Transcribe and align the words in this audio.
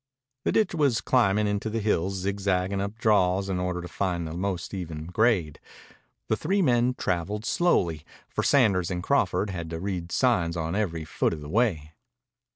The 0.45 0.51
ditch 0.51 0.73
was 0.73 0.99
climbing 0.99 1.45
into 1.45 1.69
the 1.69 1.79
hills, 1.79 2.15
zigzagging 2.15 2.81
up 2.81 2.97
draws 2.97 3.49
in 3.49 3.59
order 3.59 3.81
to 3.83 3.87
find 3.87 4.25
the 4.27 4.33
most 4.35 4.73
even 4.73 5.05
grade. 5.05 5.59
The 6.27 6.35
three 6.35 6.63
men 6.63 6.95
traveled 6.95 7.45
slowly, 7.45 8.03
for 8.27 8.41
Sanders 8.41 8.89
and 8.89 9.03
Crawford 9.03 9.51
had 9.51 9.69
to 9.69 9.79
read 9.79 10.11
sign 10.11 10.57
on 10.57 10.73
every 10.73 11.05
foot 11.05 11.33
of 11.33 11.41
the 11.41 11.49
way. 11.49 11.91